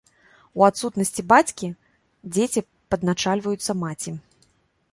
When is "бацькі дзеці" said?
1.33-2.63